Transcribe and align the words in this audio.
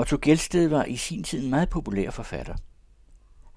Otto 0.00 0.18
Gelsted 0.22 0.68
var 0.68 0.84
i 0.84 0.96
sin 0.96 1.22
tid 1.24 1.44
en 1.44 1.50
meget 1.50 1.68
populær 1.68 2.10
forfatter. 2.10 2.54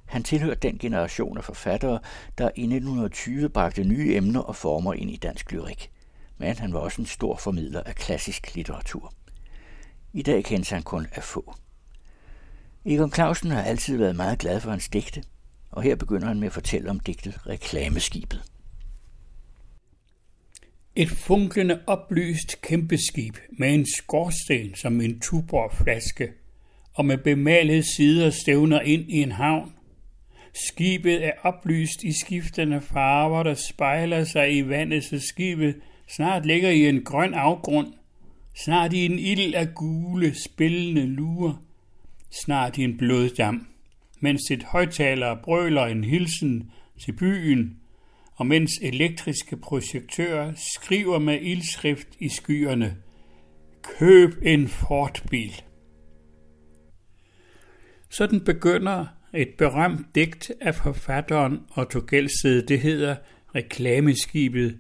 Han 0.06 0.24
tilhørte 0.24 0.60
den 0.60 0.78
generation 0.78 1.38
af 1.38 1.44
forfattere, 1.44 2.00
der 2.38 2.44
i 2.44 2.62
1920 2.62 3.50
bragte 3.50 3.84
nye 3.84 4.16
emner 4.16 4.40
og 4.40 4.56
former 4.56 4.94
ind 4.94 5.12
i 5.12 5.16
dansk 5.16 5.52
lyrik. 5.52 5.92
Men 6.38 6.58
han 6.58 6.74
var 6.74 6.80
også 6.80 7.02
en 7.02 7.06
stor 7.06 7.38
formidler 7.38 7.84
af 7.84 7.96
klassisk 7.96 8.56
litteratur. 8.56 9.14
I 10.14 10.22
dag 10.22 10.44
kendes 10.44 10.70
han 10.70 10.84
kun 10.84 11.08
af 11.12 11.24
få. 11.24 11.56
Egon 12.86 13.14
Clausen 13.14 13.52
har 13.52 13.62
altid 13.62 13.98
været 13.98 14.16
meget 14.16 14.40
glad 14.40 14.60
for 14.60 14.70
hans 14.70 14.90
digte, 14.90 15.24
og 15.72 15.82
her 15.82 15.96
begynder 15.96 16.28
han 16.28 16.40
med 16.40 16.48
at 16.48 16.54
fortælle 16.54 16.90
om 16.90 17.00
digtet 17.00 17.48
Reklameskibet. 17.48 18.53
Et 20.96 21.10
funklende 21.10 21.80
oplyst 21.88 22.62
kæmpeskib 22.62 23.38
med 23.52 23.74
en 23.74 23.86
skorsten 23.86 24.76
som 24.76 25.02
en 25.02 25.20
tuborgflaske 25.20 26.32
og 26.94 27.06
med 27.06 27.18
bemalede 27.18 27.96
sider 27.96 28.30
stævner 28.30 28.82
ind 28.82 29.10
i 29.10 29.22
en 29.22 29.32
havn. 29.32 29.74
Skibet 30.54 31.26
er 31.26 31.32
oplyst 31.42 32.04
i 32.04 32.12
skiftende 32.20 32.82
farver, 32.82 33.44
der 33.44 33.54
spejler 33.54 34.24
sig 34.24 34.58
i 34.58 34.70
vandet, 34.70 35.04
så 35.04 35.20
skibet 35.20 35.76
snart 36.16 36.46
ligger 36.46 36.70
i 36.70 36.90
en 36.90 37.04
grøn 37.04 37.34
afgrund, 37.34 37.94
snart 38.66 38.94
i 38.94 39.06
en 39.06 39.20
ild 39.20 39.54
af 39.56 39.76
gule, 39.76 40.34
spillende 40.46 41.06
luer, 41.06 41.64
snart 42.46 42.78
i 42.78 42.84
en 42.84 42.98
bloddam, 42.98 43.68
mens 44.20 44.52
et 44.52 44.64
højtaler 44.64 45.36
brøler 45.44 45.86
en 45.86 46.04
hilsen 46.04 46.72
til 47.00 47.12
byen, 47.12 47.78
og 48.44 48.48
mens 48.48 48.72
elektriske 48.82 49.58
projektører 49.58 50.54
skriver 50.76 51.20
med 51.20 51.42
ildskrift 51.42 52.08
i 52.20 52.30
skyerne, 52.30 52.96
køb 54.00 54.30
en 54.42 54.68
Ford-bil. 54.68 55.62
Sådan 58.10 58.46
begynder 58.46 59.06
et 59.34 59.50
berømt 59.58 60.16
digt 60.16 60.52
af 60.62 60.76
forfatteren 60.76 61.60
Otto 61.78 62.02
Gelsted. 62.10 62.62
Det 62.62 62.80
hedder 62.80 63.16
Reklameskibet. 63.56 64.80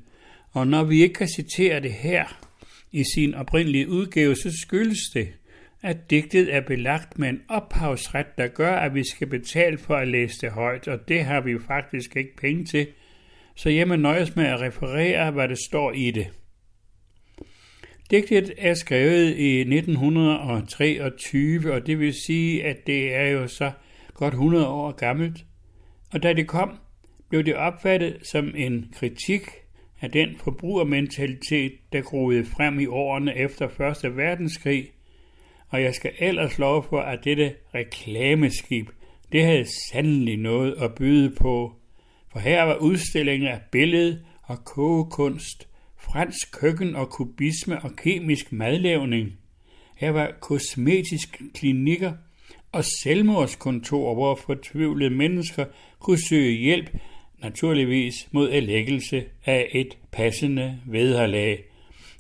Og 0.52 0.67
når 0.67 0.83
vi 0.83 1.02
ikke 1.02 1.14
kan 1.14 1.27
citere 1.27 1.80
det 1.80 1.94
her 1.94 2.45
i 2.92 3.03
sin 3.16 3.33
oprindelige 3.33 3.89
udgave, 3.89 4.36
så 4.36 4.52
skyldes 4.61 5.00
det, 5.14 5.33
at 5.81 6.09
digtet 6.09 6.53
er 6.53 6.61
belagt 6.61 7.20
med 7.20 7.30
en 7.30 7.42
ophavsret, 7.50 8.38
der 8.38 8.48
gør, 8.48 8.75
at 8.75 8.94
vi 8.94 9.03
skal 9.03 9.27
betale 9.27 9.77
for 9.77 9.95
at 9.95 10.08
læse 10.08 10.42
det 10.42 10.52
højt, 10.52 10.88
og 10.88 11.08
det 11.08 11.25
har 11.25 11.42
vi 11.42 11.59
faktisk 11.67 12.16
ikke 12.16 12.36
penge 12.36 12.66
til. 12.66 12.88
Så 13.55 13.69
jeg 13.69 13.87
må 13.87 13.95
nøjes 13.95 14.35
med 14.35 14.45
at 14.45 14.61
referere, 14.61 15.31
hvad 15.31 15.47
der 15.47 15.55
står 15.69 15.91
i 15.91 16.11
det. 16.11 16.27
Digtet 18.11 18.53
er 18.57 18.73
skrevet 18.73 19.37
i 19.37 19.59
1923, 19.59 21.73
og 21.73 21.87
det 21.87 21.99
vil 21.99 22.13
sige, 22.13 22.63
at 22.63 22.87
det 22.87 23.15
er 23.15 23.27
jo 23.27 23.47
så 23.47 23.71
godt 24.13 24.33
100 24.33 24.67
år 24.67 24.91
gammelt. 24.91 25.45
Og 26.13 26.23
da 26.23 26.33
det 26.33 26.47
kom, 26.47 26.77
blev 27.29 27.43
det 27.43 27.55
opfattet 27.55 28.17
som 28.23 28.51
en 28.55 28.93
kritik 28.93 29.41
af 30.01 30.11
den 30.11 30.35
forbrugermentalitet, 30.37 31.71
der 31.93 32.01
groede 32.01 32.45
frem 32.45 32.79
i 32.79 32.85
årene 32.85 33.37
efter 33.37 33.93
1. 34.05 34.17
verdenskrig. 34.17 34.91
Og 35.69 35.81
jeg 35.81 35.93
skal 35.93 36.11
ellers 36.19 36.59
love 36.59 36.83
for, 36.89 36.99
at 36.99 37.19
dette 37.23 37.53
reklameskib, 37.75 38.89
det 39.31 39.45
havde 39.45 39.65
sandelig 39.91 40.37
noget 40.37 40.75
at 40.81 40.95
byde 40.95 41.35
på. 41.35 41.73
For 42.34 42.39
her 42.39 42.64
var 42.64 42.76
udstillinger 42.76 43.52
af 43.52 43.59
billede 43.72 44.20
og 44.44 44.66
kogekunst, 44.66 45.67
fransk 46.00 46.52
køkken 46.52 46.95
og 46.95 47.09
kubisme 47.09 47.81
og 47.81 47.95
kemisk 47.95 48.52
madlavning. 48.52 49.31
Her 49.98 50.09
var 50.09 50.31
kosmetiske 50.42 51.38
klinikker 51.54 52.14
og 52.72 52.84
selvmordskontor, 53.04 54.14
hvor 54.14 54.36
fortvivlede 54.36 55.09
mennesker 55.09 55.66
kunne 56.00 56.28
søge 56.30 56.58
hjælp, 56.58 56.89
naturligvis 57.42 58.28
mod 58.31 58.49
erlæggelse 58.52 59.23
af 59.45 59.70
et 59.72 59.98
passende 60.11 60.80
vederlag. 60.86 61.64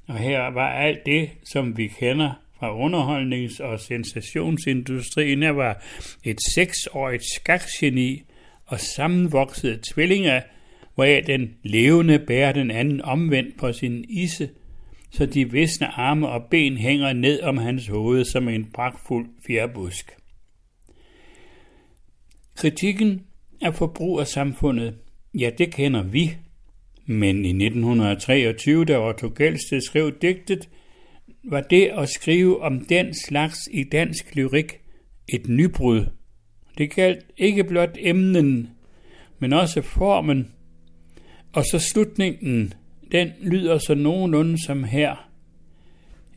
Og 0.07 0.17
her 0.17 0.39
var 0.39 0.73
alt 0.73 1.05
det, 1.05 1.29
som 1.43 1.77
vi 1.77 1.87
kender 1.87 2.31
fra 2.59 2.77
underholdnings- 2.85 3.63
og 3.63 3.79
sensationsindustrien. 3.79 5.43
Her 5.43 5.51
var 5.51 5.83
et 6.23 6.37
seksårigt 6.55 7.23
skakgeni 7.35 8.23
og 8.65 8.79
sammenvoksede 8.79 9.79
tvillinger, 9.93 10.41
hvoraf 10.95 11.23
den 11.27 11.55
levende 11.63 12.19
bærer 12.19 12.51
den 12.51 12.71
anden 12.71 13.01
omvendt 13.01 13.57
på 13.57 13.73
sin 13.73 14.05
isse, 14.09 14.49
så 15.11 15.25
de 15.25 15.51
visne 15.51 15.87
arme 15.87 16.27
og 16.27 16.43
ben 16.51 16.77
hænger 16.77 17.13
ned 17.13 17.41
om 17.41 17.57
hans 17.57 17.87
hoved 17.87 18.25
som 18.25 18.47
en 18.47 18.71
pragtfuld 18.73 19.29
fjerbusk. 19.47 20.11
Kritikken 22.55 23.21
af 23.61 23.75
forbrugersamfundet, 23.75 24.95
ja, 25.33 25.49
det 25.57 25.73
kender 25.73 26.03
vi. 26.03 26.37
Men 27.05 27.45
i 27.45 27.49
1923, 27.49 28.85
da 28.85 28.99
Otto 28.99 29.31
Gelsted 29.37 29.81
skrev 29.81 30.11
digtet, 30.21 30.69
var 31.43 31.61
det 31.61 31.85
at 31.85 32.09
skrive 32.09 32.61
om 32.61 32.85
den 32.85 33.13
slags 33.13 33.57
i 33.71 33.83
dansk 33.83 34.35
lyrik 34.35 34.73
et 35.33 35.47
nybrud. 35.47 36.05
Det 36.77 36.91
galt 36.91 37.25
ikke 37.37 37.63
blot 37.63 37.97
emnen, 37.99 38.69
men 39.39 39.53
også 39.53 39.81
formen. 39.81 40.51
Og 41.53 41.65
så 41.65 41.79
slutningen, 41.79 42.73
den 43.11 43.31
lyder 43.41 43.77
så 43.77 43.95
nogenlunde 43.95 44.65
som 44.65 44.83
her. 44.83 45.29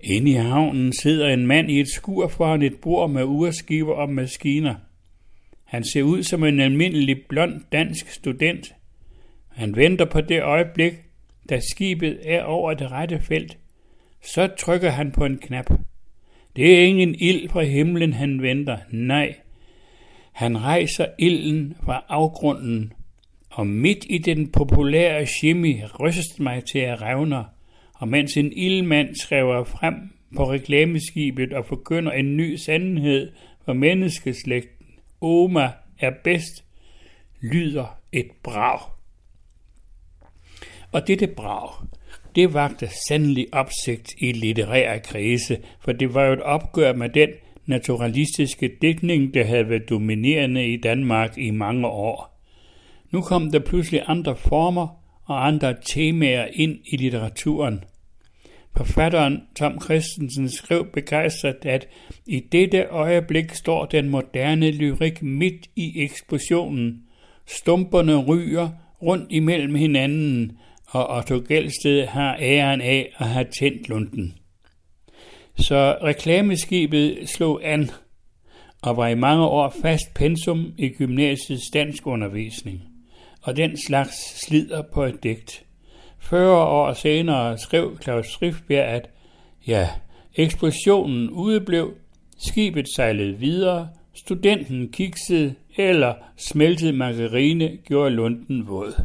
Inde 0.00 0.30
i 0.30 0.34
havnen 0.34 0.92
sidder 0.92 1.28
en 1.28 1.46
mand 1.46 1.70
i 1.70 1.80
et 1.80 1.88
skur 1.88 2.28
foran 2.28 2.62
et 2.62 2.76
bord 2.82 3.10
med 3.10 3.24
urskiver 3.24 3.94
og 3.94 4.10
maskiner. 4.10 4.74
Han 5.64 5.84
ser 5.84 6.02
ud 6.02 6.22
som 6.22 6.44
en 6.44 6.60
almindelig 6.60 7.26
blond 7.28 7.60
dansk 7.72 8.10
student. 8.10 8.74
Han 9.48 9.76
venter 9.76 10.04
på 10.04 10.20
det 10.20 10.42
øjeblik, 10.42 10.92
da 11.50 11.60
skibet 11.60 12.18
er 12.24 12.42
over 12.42 12.74
det 12.74 12.90
rette 12.90 13.20
felt. 13.20 13.58
Så 14.24 14.48
trykker 14.58 14.90
han 14.90 15.12
på 15.12 15.24
en 15.24 15.38
knap. 15.38 15.70
Det 16.56 16.74
er 16.74 16.86
ingen 16.86 17.14
ild 17.14 17.48
fra 17.48 17.62
himlen, 17.62 18.12
han 18.12 18.42
venter. 18.42 18.78
Nej, 18.90 19.34
han 20.36 20.62
rejser 20.62 21.06
ilden 21.18 21.76
fra 21.84 22.04
afgrunden, 22.08 22.92
og 23.50 23.66
midt 23.66 24.06
i 24.08 24.18
den 24.18 24.52
populære 24.52 25.26
shimmy 25.26 25.76
ryster 26.00 26.42
mig 26.42 26.64
til 26.64 26.78
at 26.78 27.02
revner, 27.02 27.44
og 27.94 28.08
mens 28.08 28.36
en 28.36 28.52
ildmand 28.52 29.14
skriver 29.14 29.64
frem 29.64 29.94
på 30.36 30.50
reklameskibet 30.52 31.52
og 31.52 31.66
forkynder 31.66 32.12
en 32.12 32.36
ny 32.36 32.56
sandhed 32.56 33.32
for 33.64 33.72
menneskeslægten, 33.72 34.86
Oma 35.20 35.70
er 35.98 36.10
bedst, 36.24 36.64
lyder 37.40 37.98
et 38.12 38.30
brag. 38.42 38.80
Og 40.92 41.08
dette 41.08 41.26
brag, 41.26 41.70
det 42.34 42.54
vagte 42.54 42.88
sandelig 43.08 43.46
opsigt 43.52 44.14
i 44.18 44.32
litterære 44.32 45.00
krise, 45.00 45.58
for 45.80 45.92
det 45.92 46.14
var 46.14 46.24
jo 46.24 46.32
et 46.32 46.42
opgør 46.42 46.92
med 46.92 47.08
den 47.08 47.28
naturalistiske 47.66 48.70
dækning, 48.82 49.34
der 49.34 49.44
havde 49.44 49.68
været 49.68 49.90
dominerende 49.90 50.72
i 50.72 50.76
Danmark 50.76 51.38
i 51.38 51.50
mange 51.50 51.86
år. 51.86 52.42
Nu 53.10 53.20
kom 53.20 53.50
der 53.50 53.58
pludselig 53.58 54.02
andre 54.06 54.36
former 54.36 54.88
og 55.24 55.46
andre 55.46 55.74
temaer 55.82 56.46
ind 56.54 56.78
i 56.84 56.96
litteraturen– 56.96 57.84
Forfatteren 58.76 59.42
Tom 59.54 59.80
Christensen 59.80 60.48
skrev 60.48 60.86
begejstret, 60.92 61.56
at 61.66 61.88
i 62.26 62.40
dette 62.40 62.84
øjeblik 62.84 63.54
står 63.54 63.86
den 63.86 64.08
moderne 64.08 64.70
lyrik 64.70 65.22
midt 65.22 65.66
i 65.76 66.02
eksplosionen. 66.02 67.02
Stumperne 67.46 68.16
ryger 68.16 68.68
rundt 69.02 69.26
imellem 69.30 69.74
hinanden, 69.74 70.58
og 70.86 71.16
Otto 71.16 71.42
Gelsted 71.48 72.06
har 72.06 72.36
æren 72.40 72.80
af 72.80 73.12
at 73.18 73.26
have 73.26 73.46
tændt 73.58 73.88
lunden. 73.88 74.34
Så 75.58 75.98
reklameskibet 76.02 77.28
slog 77.28 77.60
an 77.64 77.90
og 78.82 78.96
var 78.96 79.08
i 79.08 79.14
mange 79.14 79.44
år 79.44 79.74
fast 79.82 80.14
pensum 80.14 80.72
i 80.78 80.88
gymnasiets 80.88 81.70
dansk 81.72 82.06
undervisning. 82.06 82.82
Og 83.42 83.56
den 83.56 83.76
slags 83.86 84.46
slider 84.46 84.82
på 84.92 85.04
et 85.04 85.22
digt. 85.22 85.64
40 86.18 86.66
år 86.66 86.92
senere 86.92 87.58
skrev 87.58 87.98
Claus 88.02 88.26
Schriftbjerg, 88.26 88.88
at 88.88 89.10
ja, 89.66 89.88
eksplosionen 90.34 91.30
udeblev, 91.30 91.94
skibet 92.38 92.86
sejlede 92.96 93.38
videre, 93.38 93.88
studenten 94.14 94.92
kiksede 94.92 95.54
eller 95.76 96.14
smeltede 96.36 96.92
margarine 96.92 97.76
gjorde 97.76 98.10
lunden 98.10 98.68
våd. 98.68 99.02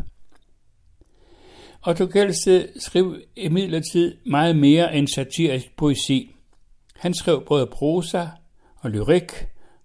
Otto 1.87 2.07
Gelsted 2.13 2.67
skrev 2.79 3.15
imidlertid 3.35 4.15
meget 4.25 4.55
mere 4.55 4.95
end 4.95 5.07
satirisk 5.07 5.75
poesi. 5.77 6.35
Han 7.01 7.13
skrev 7.13 7.45
både 7.45 7.67
prosa 7.67 8.25
og 8.77 8.89
lyrik, 8.89 9.31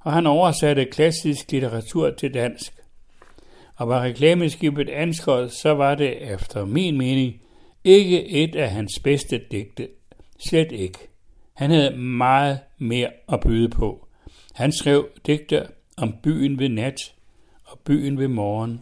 og 0.01 0.13
han 0.13 0.27
oversatte 0.27 0.85
klassisk 0.85 1.53
litteratur 1.53 2.11
til 2.11 2.35
dansk. 2.35 2.73
Og 3.77 3.89
var 3.89 4.03
reklameskibet 4.03 4.89
anskåret, 4.89 5.53
så 5.53 5.75
var 5.75 5.95
det 5.95 6.33
efter 6.33 6.65
min 6.65 6.99
mening 6.99 7.35
ikke 7.85 8.29
et 8.29 8.57
af 8.57 8.71
hans 8.71 8.93
bedste 9.05 9.41
digte. 9.51 9.89
Slet 10.49 10.73
ikke. 10.73 10.99
Han 11.55 11.71
havde 11.71 11.97
meget 11.97 12.59
mere 12.79 13.11
at 13.29 13.41
byde 13.41 13.69
på. 13.69 14.09
Han 14.55 14.73
skrev 14.73 15.09
digte 15.27 15.67
om 15.97 16.15
byen 16.23 16.59
ved 16.59 16.69
nat 16.69 17.15
og 17.65 17.79
byen 17.79 18.19
ved 18.19 18.29
morgen. 18.29 18.81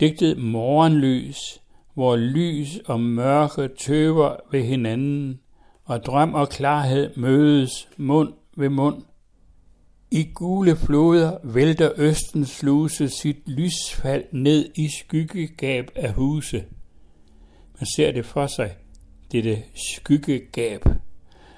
Digtet 0.00 0.38
Morgenlys, 0.38 1.60
hvor 1.94 2.16
lys 2.16 2.78
og 2.86 3.00
mørke 3.00 3.68
tøver 3.78 4.36
ved 4.50 4.62
hinanden, 4.62 5.40
og 5.88 6.04
drøm 6.04 6.34
og 6.34 6.48
klarhed 6.48 7.16
mødes 7.16 7.88
mund 7.96 8.32
ved 8.56 8.68
mund. 8.68 9.02
I 10.10 10.24
gule 10.34 10.76
floder 10.76 11.38
vælter 11.44 11.92
Østens 11.96 12.48
sluse 12.48 13.08
sit 13.08 13.48
lysfald 13.48 14.24
ned 14.32 14.70
i 14.76 14.88
skyggegab 14.88 15.90
af 15.94 16.12
huse. 16.12 16.64
Man 17.78 17.86
ser 17.96 18.12
det 18.12 18.26
for 18.26 18.46
sig, 18.46 18.76
dette 19.32 19.62
skyggegab. 19.74 20.84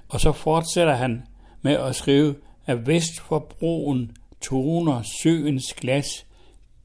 Og 0.09 0.21
så 0.21 0.33
fortsætter 0.33 0.95
han 0.95 1.23
med 1.63 1.73
at 1.73 1.97
skrive, 1.97 2.35
at 2.67 2.87
vest 2.87 3.21
for 3.21 3.39
broen 3.39 4.17
toner 4.41 5.03
søens 5.23 5.75
glas, 5.75 6.27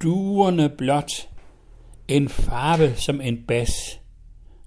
duerne 0.03 0.69
blot, 0.69 1.11
en 2.07 2.29
farve 2.29 2.95
som 2.95 3.21
en 3.21 3.43
bas. 3.47 3.99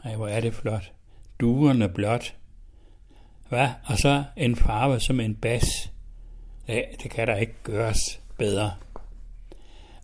Ej, 0.05 0.17
hvor 0.17 0.29
er 0.29 0.41
det 0.41 0.55
flot. 0.55 0.93
Duerne 1.41 1.89
blot. 1.89 2.38
Hvad? 3.49 3.69
Og 3.85 3.99
så 3.99 4.25
en 4.37 4.56
farve 4.56 5.00
som 5.00 5.21
en 5.21 5.35
bas. 5.35 5.93
Ja, 6.69 6.81
det 7.03 7.11
kan 7.11 7.27
der 7.27 7.37
ikke 7.37 7.55
gøres 7.62 8.21
bedre. 8.39 8.73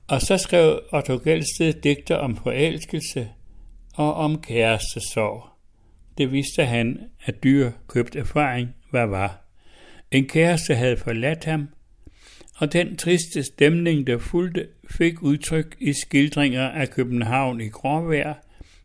Og 0.09 0.23
så 0.23 0.39
skrev 0.39 0.81
Otto 0.93 1.21
Gelsted 1.25 1.73
digter 1.73 2.17
om 2.17 2.37
forelskelse 2.37 3.29
og 3.95 4.15
om 4.15 4.43
kærestesorg. 4.43 5.45
Det 6.19 6.33
vidste 6.33 6.65
han, 6.65 7.01
at 7.25 7.45
dyr 7.45 7.71
købt 7.89 8.17
erfaring, 8.17 8.69
hvad 8.91 9.07
var. 9.07 9.41
En 10.11 10.29
kæreste 10.29 10.75
havde 10.75 10.97
forladt 10.97 11.45
ham, 11.45 11.69
og 12.57 12.73
den 12.73 12.97
triste 12.97 13.43
stemning, 13.43 14.07
der 14.07 14.19
fulgte, 14.19 14.69
fik 14.91 15.23
udtryk 15.23 15.77
i 15.81 15.93
skildringer 15.93 16.69
af 16.69 16.91
København 16.91 17.61
i 17.61 17.69
gråvejr, 17.69 18.35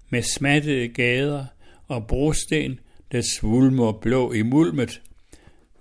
med 0.10 0.22
smattede 0.22 0.88
gader 0.88 1.46
og 1.88 2.08
brosten, 2.08 2.80
der 3.12 3.22
svulmer 3.22 3.92
blå 3.92 4.32
i 4.34 4.42
mulmet. 4.42 5.02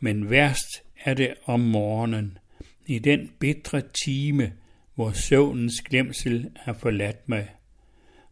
Men 0.01 0.31
værst 0.31 0.83
er 1.05 1.15
det 1.15 1.35
om 1.45 1.61
morgenen, 1.61 2.39
i 2.87 2.99
den 2.99 3.31
bitre 3.39 3.83
time, 4.05 4.53
hvor 4.95 5.13
søvnens 5.13 5.81
glemsel 5.81 6.51
har 6.57 6.73
forladt 6.73 7.29
mig. 7.29 7.49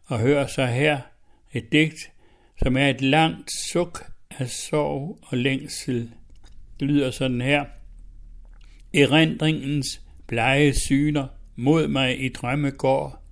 Og 0.05 0.19
hør 0.19 0.47
så 0.47 0.65
her 0.65 0.99
et 1.53 1.71
digt, 1.71 2.11
som 2.63 2.77
er 2.77 2.87
et 2.87 3.01
langt 3.01 3.51
suk 3.71 4.11
af 4.29 4.49
sorg 4.49 5.19
og 5.21 5.37
længsel. 5.37 6.11
Det 6.79 6.87
lyder 6.87 7.11
sådan 7.11 7.41
her. 7.41 7.65
Erindringens 8.93 10.01
blege 10.27 10.73
syner 10.73 11.27
mod 11.55 11.87
mig 11.87 12.23
i 12.25 12.29
drømme 12.29 12.71
går. 12.71 13.23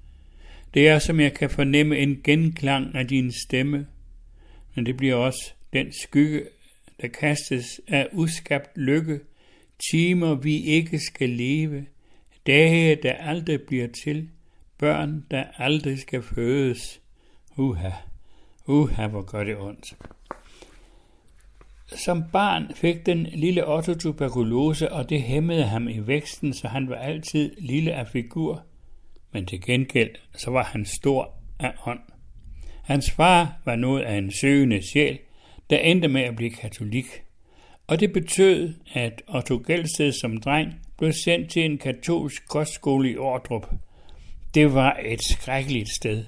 Det 0.73 0.87
er, 0.87 0.99
som 0.99 1.19
jeg 1.19 1.33
kan 1.33 1.49
fornemme 1.49 1.97
en 1.97 2.21
genklang 2.23 2.95
af 2.95 3.07
din 3.07 3.31
stemme, 3.31 3.87
men 4.75 4.85
det 4.85 4.97
bliver 4.97 5.15
også 5.15 5.53
den 5.73 5.93
skygge, 6.03 6.43
der 7.01 7.07
kastes 7.07 7.65
af 7.87 8.07
uskabt 8.13 8.77
lykke, 8.77 9.19
timer 9.91 10.35
vi 10.35 10.63
ikke 10.63 10.99
skal 10.99 11.29
leve, 11.29 11.85
dage, 12.47 12.95
der 12.95 13.13
aldrig 13.13 13.61
bliver 13.61 13.87
til, 14.03 14.29
børn, 14.77 15.25
der 15.31 15.43
aldrig 15.57 15.99
skal 15.99 16.21
fødes. 16.21 17.01
Uha, 17.57 17.89
uha, 18.67 19.07
hvor 19.07 19.21
gør 19.21 19.43
det 19.43 19.57
ondt. 19.57 19.97
Som 21.87 22.23
barn 22.31 22.75
fik 22.75 23.05
den 23.05 23.23
lille 23.23 23.67
Otto 23.67 23.93
tuberkulose, 23.93 24.91
og 24.91 25.09
det 25.09 25.21
hæmmede 25.21 25.63
ham 25.63 25.87
i 25.87 25.99
væksten, 26.07 26.53
så 26.53 26.67
han 26.67 26.89
var 26.89 26.95
altid 26.95 27.55
lille 27.57 27.93
af 27.93 28.07
figur. 28.07 28.63
Men 29.31 29.45
til 29.45 29.61
gengæld, 29.61 30.15
så 30.37 30.51
var 30.51 30.63
han 30.63 30.85
stor 30.85 31.33
af 31.59 31.73
ånd. 31.85 31.99
Hans 32.85 33.11
far 33.11 33.61
var 33.65 33.75
noget 33.75 34.01
af 34.01 34.17
en 34.17 34.31
søgende 34.31 34.81
sjæl, 34.91 35.19
der 35.69 35.77
endte 35.77 36.07
med 36.07 36.21
at 36.21 36.35
blive 36.35 36.49
katolik. 36.49 37.05
Og 37.87 37.99
det 37.99 38.13
betød, 38.13 38.73
at 38.93 39.21
Otto 39.27 39.63
Gelsted 39.67 40.11
som 40.11 40.37
dreng 40.37 40.73
blev 40.97 41.13
sendt 41.13 41.49
til 41.49 41.65
en 41.65 41.77
katolsk 41.77 42.47
kostskole 42.47 43.11
i 43.11 43.17
Ordrup. 43.17 43.67
Det 44.53 44.73
var 44.73 44.99
et 45.05 45.19
skrækkeligt 45.23 45.89
sted. 45.89 46.23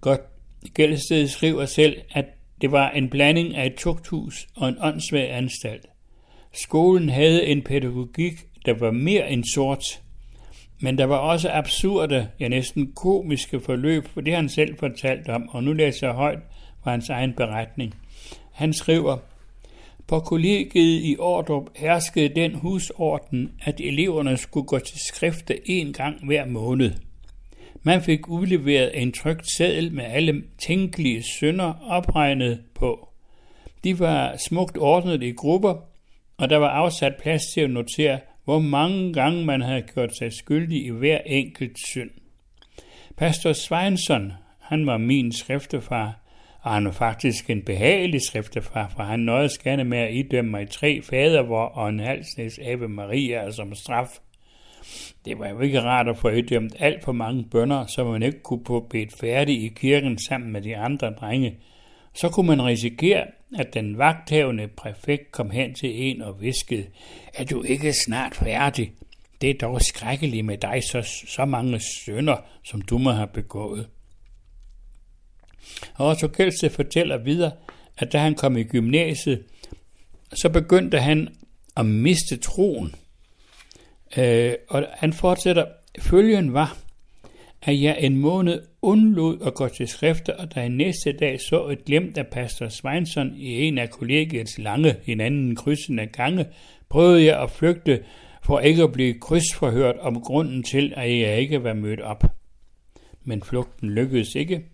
Godt 0.00 0.20
Gelsted 0.74 1.28
skriver 1.28 1.64
selv, 1.64 2.00
at 2.10 2.24
det 2.60 2.72
var 2.72 2.90
en 2.90 3.10
blanding 3.10 3.56
af 3.56 3.66
et 3.66 3.74
tugthus 3.74 4.46
og 4.56 4.68
en 4.68 4.76
åndssvag 4.80 5.32
anstalt. 5.32 5.86
Skolen 6.52 7.08
havde 7.08 7.46
en 7.46 7.62
pædagogik, 7.62 8.34
der 8.66 8.74
var 8.78 8.90
mere 8.90 9.30
end 9.30 9.44
sort, 9.54 10.01
men 10.82 10.98
der 10.98 11.04
var 11.04 11.16
også 11.16 11.50
absurde, 11.52 12.28
ja 12.40 12.48
næsten 12.48 12.92
komiske 12.92 13.60
forløb, 13.60 14.08
for 14.08 14.20
det 14.20 14.34
han 14.34 14.48
selv 14.48 14.78
fortalte 14.78 15.28
om, 15.28 15.48
og 15.48 15.64
nu 15.64 15.72
læser 15.72 16.06
jeg 16.06 16.16
højt 16.16 16.38
fra 16.82 16.90
hans 16.90 17.08
egen 17.08 17.32
beretning. 17.32 17.94
Han 18.52 18.72
skriver, 18.72 19.16
på 20.06 20.20
kollegiet 20.20 21.04
i 21.04 21.16
Ordrup 21.18 21.70
herskede 21.76 22.28
den 22.28 22.54
husorden, 22.54 23.52
at 23.64 23.80
eleverne 23.80 24.36
skulle 24.36 24.66
gå 24.66 24.78
til 24.78 24.98
skrifte 25.06 25.70
en 25.70 25.92
gang 25.92 26.26
hver 26.26 26.46
måned. 26.46 26.92
Man 27.82 28.02
fik 28.02 28.28
udleveret 28.28 29.02
en 29.02 29.12
trygt 29.12 29.46
seddel 29.56 29.92
med 29.92 30.04
alle 30.04 30.42
tænkelige 30.58 31.22
synder 31.22 31.74
opregnet 31.88 32.60
på. 32.74 33.08
De 33.84 33.98
var 33.98 34.36
smukt 34.48 34.78
ordnet 34.78 35.22
i 35.22 35.30
grupper, 35.30 35.74
og 36.36 36.50
der 36.50 36.56
var 36.56 36.68
afsat 36.68 37.12
plads 37.22 37.42
til 37.54 37.60
at 37.60 37.70
notere, 37.70 38.18
hvor 38.44 38.58
mange 38.58 39.12
gange 39.12 39.44
man 39.44 39.60
havde 39.60 39.82
gjort 39.82 40.16
sig 40.16 40.32
skyldig 40.32 40.86
i 40.86 40.90
hver 40.90 41.18
enkelt 41.26 41.76
synd. 41.92 42.10
Pastor 43.16 43.52
Svensson, 43.52 44.32
han 44.60 44.86
var 44.86 44.98
min 44.98 45.32
skriftefar, 45.32 46.20
og 46.60 46.70
han 46.70 46.84
var 46.84 46.92
faktisk 46.92 47.50
en 47.50 47.62
behagelig 47.62 48.20
skriftefar, 48.28 48.92
for 48.96 49.02
han 49.02 49.20
nåede 49.20 49.48
gerne 49.64 49.84
med 49.84 49.98
at 49.98 50.14
idømme 50.14 50.50
mig 50.50 50.70
tre 50.70 51.02
fadervor 51.02 51.64
og 51.64 51.88
en 51.88 52.00
halsnæs 52.00 52.58
Ave 52.58 52.88
Maria 52.88 53.50
som 53.50 53.74
straf. 53.74 54.08
Det 55.24 55.38
var 55.38 55.48
jo 55.48 55.60
ikke 55.60 55.82
rart 55.82 56.08
at 56.08 56.18
få 56.18 56.28
idømt 56.28 56.76
alt 56.78 57.04
for 57.04 57.12
mange 57.12 57.44
bønder, 57.50 57.86
så 57.86 58.04
man 58.04 58.22
ikke 58.22 58.42
kunne 58.42 58.64
få 58.66 58.80
bedt 58.80 59.20
færdig 59.20 59.62
i 59.64 59.68
kirken 59.68 60.18
sammen 60.18 60.52
med 60.52 60.62
de 60.62 60.76
andre 60.76 61.10
drenge. 61.10 61.56
Så 62.14 62.28
kunne 62.28 62.46
man 62.46 62.64
risikere, 62.64 63.26
at 63.58 63.74
den 63.74 63.98
vagthavende 63.98 64.68
præfekt 64.68 65.32
kom 65.32 65.50
hen 65.50 65.74
til 65.74 66.02
en 66.02 66.22
og 66.22 66.40
viskede, 66.40 66.86
er 67.34 67.44
du 67.44 67.62
ikke 67.62 67.92
snart 67.92 68.34
færdig? 68.34 68.92
Det 69.40 69.50
er 69.50 69.54
dog 69.54 69.82
skrækkeligt 69.82 70.44
med 70.44 70.58
dig, 70.58 70.82
så, 70.82 71.24
så 71.26 71.44
mange 71.44 71.80
sønder, 71.80 72.36
som 72.64 72.82
du 72.82 72.98
må 72.98 73.10
have 73.10 73.26
begået. 73.26 73.88
Og 75.94 76.08
Otto 76.08 76.28
Kelse 76.28 76.70
fortæller 76.70 77.16
videre, 77.18 77.52
at 77.98 78.12
da 78.12 78.18
han 78.18 78.34
kom 78.34 78.56
i 78.56 78.62
gymnasiet, 78.62 79.44
så 80.34 80.48
begyndte 80.48 81.00
han 81.00 81.28
at 81.76 81.86
miste 81.86 82.36
troen. 82.36 82.94
Øh, 84.16 84.54
og 84.68 84.86
han 84.92 85.12
fortsætter, 85.12 85.66
følgen 85.98 86.52
var, 86.52 86.76
at 87.62 87.82
jeg 87.82 87.96
en 88.00 88.16
måned 88.16 88.62
undlod 88.82 89.38
at 89.46 89.54
gå 89.54 89.68
til 89.68 89.88
skrifter, 89.88 90.32
og 90.32 90.54
da 90.54 90.60
han 90.60 90.72
næste 90.72 91.12
dag 91.12 91.40
så 91.40 91.68
et 91.68 91.84
glemt 91.84 92.18
af 92.18 92.26
pastor 92.26 92.68
Sveinsson 92.68 93.34
i 93.36 93.62
en 93.62 93.78
af 93.78 93.90
kollegiets 93.90 94.58
lange, 94.58 94.96
hinanden 95.04 95.56
krydsende 95.56 96.06
gange, 96.06 96.46
prøvede 96.88 97.24
jeg 97.24 97.42
at 97.42 97.50
flygte 97.50 98.04
for 98.44 98.60
ikke 98.60 98.82
at 98.82 98.92
blive 98.92 99.20
krydsforhørt 99.20 99.96
om 99.96 100.20
grunden 100.20 100.62
til, 100.62 100.92
at 100.96 101.18
jeg 101.18 101.38
ikke 101.40 101.64
var 101.64 101.74
mødt 101.74 102.00
op. 102.00 102.24
Men 103.24 103.42
flugten 103.42 103.90
lykkedes 103.90 104.34
ikke. 104.34 104.64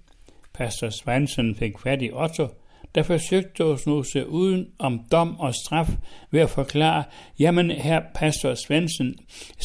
Pastor 0.54 0.90
Sveinsson 0.90 1.54
fik 1.54 1.78
fat 1.78 2.02
i 2.02 2.10
Otto, 2.12 2.46
der 2.94 3.02
forsøgte 3.02 3.64
at 3.64 3.78
snuse 3.78 4.28
uden 4.28 4.66
om 4.78 5.00
dom 5.12 5.40
og 5.40 5.54
straf 5.54 5.88
ved 6.30 6.40
at 6.40 6.50
forklare, 6.50 7.04
jamen 7.38 7.70
her 7.70 8.02
pastor 8.14 8.54
Svensson, 8.54 9.14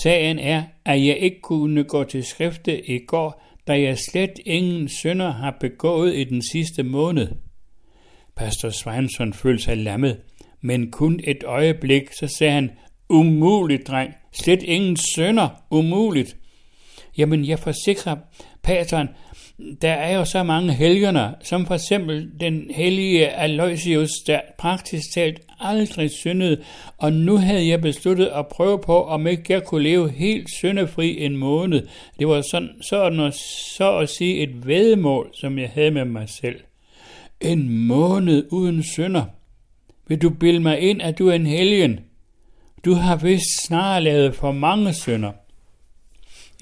sagen 0.03 0.39
er, 0.39 0.63
at 0.85 1.05
jeg 1.05 1.17
ikke 1.17 1.41
kunne 1.41 1.83
gå 1.83 2.03
til 2.03 2.23
skrifte 2.23 2.89
i 2.89 3.05
går, 3.05 3.43
da 3.67 3.82
jeg 3.82 3.98
slet 3.98 4.39
ingen 4.46 4.89
synder 4.89 5.32
har 5.32 5.58
begået 5.60 6.15
i 6.15 6.24
den 6.24 6.41
sidste 6.51 6.84
måned. 6.84 7.27
Pastor 8.36 8.70
Svensson 8.70 9.34
følte 9.34 9.63
sig 9.63 9.77
lammet, 9.77 10.22
men 10.62 10.91
kun 10.91 11.20
et 11.24 11.43
øjeblik, 11.43 12.13
så 12.20 12.27
sagde 12.27 12.53
han, 12.53 12.72
umuligt, 13.10 13.88
dreng, 13.88 14.13
slet 14.32 14.63
ingen 14.63 14.98
synder, 14.98 15.50
umuligt. 15.70 16.38
Jamen, 17.17 17.48
jeg 17.48 17.60
forsikrer, 17.60 18.17
pateren, 18.63 19.10
der 19.82 19.91
er 19.91 20.17
jo 20.17 20.25
så 20.25 20.43
mange 20.43 20.74
helgener, 20.74 21.32
som 21.43 21.65
for 21.65 21.75
eksempel 21.75 22.29
den 22.39 22.65
hellige 22.70 23.27
Aloysius, 23.27 24.10
der 24.27 24.39
praktisk 24.58 25.13
talt 25.13 25.41
aldrig 25.60 26.12
syndede, 26.12 26.58
og 26.98 27.13
nu 27.13 27.38
havde 27.38 27.67
jeg 27.67 27.82
besluttet 27.82 28.25
at 28.25 28.48
prøve 28.48 28.79
på, 28.79 29.03
om 29.03 29.27
ikke 29.27 29.43
jeg 29.53 29.63
kunne 29.63 29.84
leve 29.84 30.12
helt 30.12 30.50
syndefri 30.50 31.25
en 31.25 31.38
måned. 31.38 31.88
Det 32.20 32.27
var 32.27 32.41
sådan, 32.51 32.70
sådan 32.82 33.32
så 33.77 33.98
at 33.98 34.10
sige 34.10 34.36
et 34.36 34.67
vedmål, 34.67 35.29
som 35.34 35.60
jeg 35.60 35.70
havde 35.74 35.91
med 35.91 36.05
mig 36.05 36.29
selv. 36.29 36.60
En 37.41 37.70
måned 37.70 38.46
uden 38.51 38.84
synder. 38.84 39.24
Vil 40.08 40.22
du 40.22 40.29
bilde 40.29 40.60
mig 40.60 40.79
ind, 40.79 41.01
at 41.01 41.20
du 41.20 41.27
er 41.27 41.34
en 41.34 41.48
helgen? 41.48 42.00
Du 42.86 42.93
har 42.93 43.15
vist 43.15 43.65
snarere 43.67 44.01
lavet 44.01 44.36
for 44.36 44.51
mange 44.51 44.93
synder. 44.93 45.32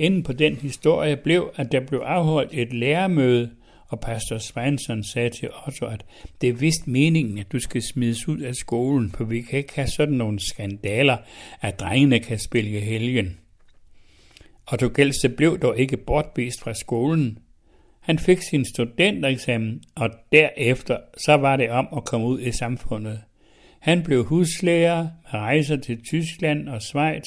Inden 0.01 0.23
på 0.23 0.33
den 0.33 0.55
historie 0.55 1.17
blev, 1.17 1.51
at 1.55 1.71
der 1.71 1.79
blev 1.79 1.99
afholdt 1.99 2.53
et 2.53 2.73
læremøde, 2.73 3.51
og 3.87 3.99
pastor 3.99 4.37
Svensson 4.37 5.03
sagde 5.03 5.29
til 5.29 5.49
Otto, 5.67 5.85
at 5.85 6.05
det 6.41 6.49
er 6.49 6.53
vist 6.53 6.87
meningen, 6.87 7.37
at 7.37 7.51
du 7.51 7.59
skal 7.59 7.81
smides 7.81 8.27
ud 8.27 8.39
af 8.39 8.55
skolen, 8.55 9.11
for 9.11 9.23
vi 9.23 9.41
kan 9.41 9.59
ikke 9.59 9.75
have 9.75 9.87
sådan 9.87 10.13
nogle 10.13 10.39
skandaler, 10.39 11.17
at 11.61 11.79
drengene 11.79 12.19
kan 12.19 12.39
spille 12.39 12.79
helgen. 12.79 13.37
Otto 14.71 14.89
Gelse 14.95 15.29
blev 15.29 15.59
dog 15.59 15.79
ikke 15.79 15.97
bortvist 15.97 16.61
fra 16.61 16.73
skolen. 16.73 17.37
Han 17.99 18.19
fik 18.19 18.41
sin 18.41 18.65
studentereksamen, 18.65 19.81
og 19.95 20.09
derefter 20.31 20.97
så 21.17 21.33
var 21.33 21.55
det 21.55 21.69
om 21.69 21.87
at 21.97 22.05
komme 22.05 22.27
ud 22.27 22.41
i 22.41 22.51
samfundet. 22.51 23.21
Han 23.81 24.03
blev 24.03 24.25
huslærer 24.25 25.01
med 25.01 25.33
rejser 25.33 25.75
til 25.75 26.03
Tyskland 26.03 26.69
og 26.69 26.81
Schweiz, 26.81 27.23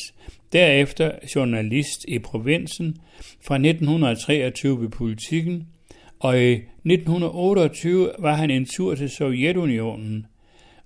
derefter 0.52 1.12
journalist 1.34 2.04
i 2.08 2.18
provinsen 2.18 2.96
fra 3.46 3.54
1923 3.54 4.80
ved 4.80 4.88
politikken, 4.88 5.66
og 6.20 6.42
i 6.42 6.52
1928 6.52 8.11
var 8.18 8.34
han 8.34 8.50
en 8.50 8.66
tur 8.66 8.94
til 8.94 9.11
Sovjetunionen, 9.11 10.26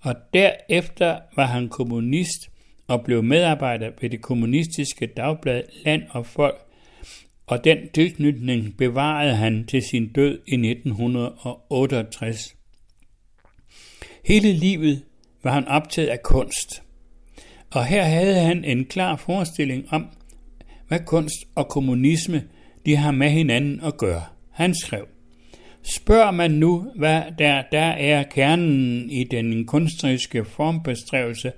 og 0.00 0.14
derefter 0.34 1.18
var 1.36 1.46
han 1.46 1.68
kommunist 1.68 2.50
og 2.86 3.04
blev 3.04 3.22
medarbejder 3.22 3.90
ved 4.00 4.10
det 4.10 4.22
kommunistiske 4.22 5.06
dagblad 5.06 5.62
Land 5.84 6.02
og 6.10 6.26
Folk, 6.26 6.58
og 7.46 7.64
den 7.64 7.78
tilknytning 7.94 8.76
bevarede 8.76 9.34
han 9.34 9.66
til 9.66 9.82
sin 9.82 10.12
død 10.12 10.38
i 10.46 10.54
1968. 10.54 12.56
Hele 14.24 14.52
livet 14.52 15.02
var 15.42 15.52
han 15.52 15.68
optaget 15.68 16.08
af 16.08 16.22
kunst. 16.22 16.82
Og 17.70 17.84
her 17.84 18.04
havde 18.04 18.40
han 18.40 18.64
en 18.64 18.84
klar 18.84 19.16
forestilling 19.16 19.92
om, 19.92 20.06
hvad 20.88 21.00
kunst 21.06 21.36
og 21.54 21.68
kommunisme 21.68 22.42
de 22.86 22.96
har 22.96 23.10
med 23.10 23.30
hinanden 23.30 23.80
at 23.80 23.96
gøre. 23.96 24.22
Han 24.50 24.74
skrev, 24.74 25.06
Spørger 25.82 26.30
man 26.30 26.50
nu, 26.50 26.92
hvad 26.96 27.22
der, 27.38 27.62
der 27.72 27.84
er 27.84 28.22
kernen 28.22 29.10
i 29.10 29.24
den 29.24 29.66
kunstneriske 29.66 30.44
formbestrævelse, 30.44 31.52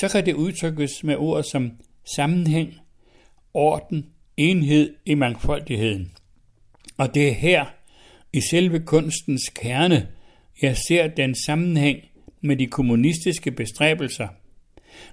så 0.00 0.08
kan 0.08 0.26
det 0.26 0.34
udtrykkes 0.34 1.04
med 1.04 1.16
ord 1.16 1.42
som 1.42 1.70
sammenhæng, 2.16 2.74
orden, 3.54 4.06
enhed 4.36 4.94
i 5.06 5.14
mangfoldigheden. 5.14 6.12
Og 6.98 7.14
det 7.14 7.28
er 7.28 7.32
her, 7.32 7.64
i 8.32 8.40
selve 8.50 8.80
kunstens 8.80 9.42
kerne, 9.54 10.08
jeg 10.62 10.76
ser 10.88 11.06
den 11.06 11.34
sammenhæng 11.46 11.98
med 12.40 12.56
de 12.56 12.66
kommunistiske 12.66 13.50
bestræbelser. 13.50 14.28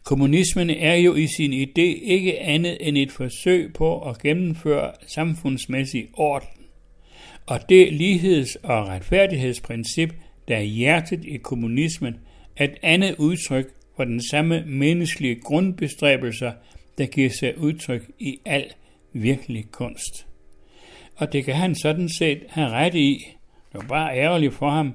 Kommunismen 0.03 0.69
er 0.69 0.95
jo 0.95 1.15
i 1.15 1.27
sin 1.27 1.53
idé 1.53 2.03
ikke 2.03 2.39
andet 2.39 2.77
end 2.81 2.97
et 2.97 3.11
forsøg 3.11 3.73
på 3.73 4.09
at 4.09 4.19
gennemføre 4.21 4.91
samfundsmæssig 5.07 6.07
orden. 6.13 6.47
Og 7.45 7.69
det 7.69 7.93
ligheds- 7.93 8.55
og 8.63 8.87
retfærdighedsprincip, 8.87 10.13
der 10.47 10.55
er 10.55 10.61
hjertet 10.61 11.25
i 11.25 11.37
kommunismen, 11.37 12.15
er 12.57 12.63
et 12.63 12.77
andet 12.81 13.15
udtryk 13.19 13.73
for 13.95 14.03
den 14.03 14.21
samme 14.21 14.63
menneskelige 14.65 15.35
grundbestræbelser, 15.35 16.51
der 16.97 17.05
giver 17.05 17.29
sig 17.29 17.57
udtryk 17.57 18.11
i 18.19 18.39
al 18.45 18.65
virkelig 19.13 19.65
kunst. 19.71 20.27
Og 21.15 21.33
det 21.33 21.45
kan 21.45 21.55
han 21.55 21.75
sådan 21.75 22.09
set 22.09 22.43
have 22.49 22.69
ret 22.69 22.95
i. 22.95 23.25
Det 23.71 23.81
var 23.81 23.87
bare 23.87 24.17
ærgerligt 24.17 24.53
for 24.53 24.69
ham, 24.69 24.93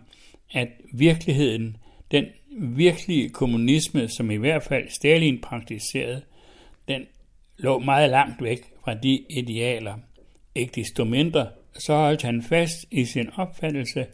at 0.53 0.69
virkeligheden 0.93 1.77
den 2.11 2.25
virkelige 2.59 3.29
kommunisme, 3.29 4.09
som 4.09 4.31
i 4.31 4.37
hvert 4.37 4.63
fald 4.63 4.89
Stalin 4.89 5.41
praktiserede, 5.41 6.23
den 6.89 7.03
lå 7.59 7.79
meget 7.79 8.11
langt 8.11 8.43
væk 8.43 8.73
fra 8.85 8.95
de 8.95 9.25
idealer. 9.31 9.95
Ikke 10.55 10.81
desto 10.81 11.05
mindre, 11.05 11.49
så 11.79 11.95
holdt 11.95 12.23
han 12.23 12.43
fast 12.43 12.87
i 12.91 13.05
sin 13.05 13.31
opfattelse 13.37 14.07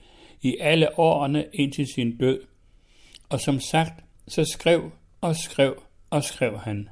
i 0.42 0.56
alle 0.60 0.98
årene 0.98 1.44
indtil 1.52 1.86
sin 1.86 2.16
død. 2.16 2.40
Og 3.28 3.40
som 3.40 3.60
sagt, 3.60 4.04
så 4.28 4.44
skrev 4.44 4.90
og 5.20 5.36
skrev 5.36 5.82
og 6.10 6.24
skrev 6.24 6.58
han. 6.58 6.88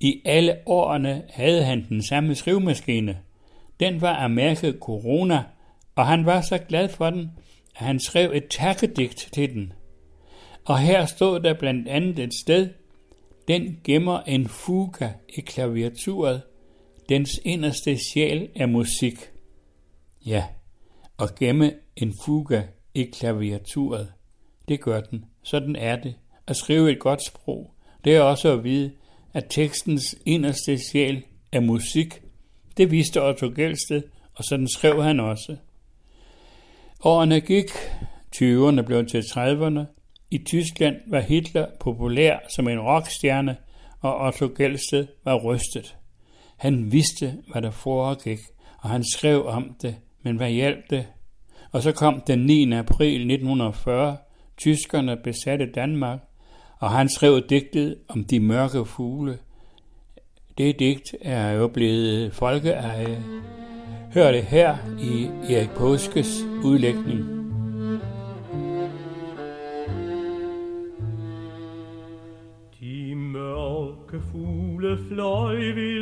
I 0.00 0.22
alle 0.24 0.56
årene 0.66 1.22
havde 1.30 1.64
han 1.64 1.86
den 1.88 2.02
samme 2.02 2.34
skrivemaskine. 2.34 3.18
Den 3.80 4.00
var 4.00 4.16
af 4.16 4.30
mærket 4.30 4.78
Corona, 4.80 5.44
og 5.94 6.06
han 6.06 6.26
var 6.26 6.40
så 6.40 6.58
glad 6.58 6.88
for 6.88 7.10
den, 7.10 7.30
at 7.76 7.86
han 7.86 8.00
skrev 8.00 8.32
et 8.34 8.48
takkedigt 8.48 9.28
til 9.32 9.54
den– 9.54 9.72
og 10.70 10.78
her 10.78 11.06
stod 11.06 11.40
der 11.40 11.54
blandt 11.54 11.88
andet 11.88 12.18
et 12.18 12.34
sted, 12.42 12.68
den 13.48 13.80
gemmer 13.84 14.20
en 14.20 14.48
fuga 14.48 15.08
i 15.28 15.40
klaviaturet, 15.40 16.42
dens 17.08 17.40
inderste 17.44 17.98
sjæl 18.12 18.48
er 18.56 18.66
musik. 18.66 19.30
Ja, 20.26 20.44
og 21.16 21.34
gemme 21.38 21.72
en 21.96 22.14
fuga 22.24 22.62
i 22.94 23.04
klaviaturet, 23.04 24.12
det 24.68 24.80
gør 24.80 25.00
den. 25.00 25.24
Sådan 25.42 25.76
er 25.76 25.96
det. 25.96 26.14
At 26.46 26.56
skrive 26.56 26.90
et 26.90 26.98
godt 26.98 27.26
sprog, 27.26 27.74
det 28.04 28.16
er 28.16 28.20
også 28.20 28.52
at 28.52 28.64
vide, 28.64 28.92
at 29.32 29.46
tekstens 29.50 30.16
inderste 30.26 30.78
sjæl 30.78 31.22
er 31.52 31.60
musik. 31.60 32.22
Det 32.76 32.90
viste 32.90 33.22
Otto 33.22 33.52
Gelsted, 33.56 34.02
og 34.34 34.44
sådan 34.44 34.68
skrev 34.68 35.02
han 35.02 35.20
også. 35.20 35.56
Årene 37.04 37.40
gik, 37.40 37.70
20'erne 38.36 38.82
blev 38.82 39.06
til 39.06 39.20
30'erne, 39.20 39.99
i 40.30 40.38
Tyskland 40.38 40.96
var 41.06 41.20
Hitler 41.20 41.66
populær 41.80 42.38
som 42.48 42.68
en 42.68 42.80
rockstjerne, 42.80 43.56
og 44.00 44.26
Otto 44.26 44.48
Gelsted 44.56 45.06
var 45.24 45.34
rystet. 45.44 45.96
Han 46.56 46.92
vidste, 46.92 47.34
hvad 47.52 47.62
der 47.62 47.70
foregik, 47.70 48.38
og 48.78 48.90
han 48.90 49.04
skrev 49.04 49.46
om 49.46 49.76
det, 49.82 49.96
men 50.22 50.36
hvad 50.36 50.50
hjalp 50.50 50.90
det? 50.90 51.06
Og 51.72 51.82
så 51.82 51.92
kom 51.92 52.22
den 52.26 52.38
9. 52.38 52.72
april 52.72 53.14
1940, 53.14 54.16
tyskerne 54.56 55.16
besatte 55.16 55.66
Danmark, 55.74 56.18
og 56.78 56.90
han 56.90 57.08
skrev 57.08 57.40
digtet 57.48 57.96
om 58.08 58.24
de 58.24 58.40
mørke 58.40 58.84
fugle. 58.84 59.38
Det 60.58 60.78
digt 60.78 61.14
er 61.22 61.50
jo 61.50 61.68
blevet 61.68 62.34
folkeeje. 62.34 63.22
Hør 64.14 64.32
det 64.32 64.44
her 64.44 64.76
i 64.98 65.24
Erik 65.52 65.70
Påskes 65.70 66.42
udlægning. 66.64 67.39